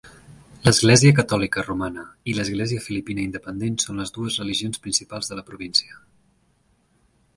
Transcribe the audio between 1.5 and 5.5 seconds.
Romana i l'Església Filipina Independent són les dues religions principals de la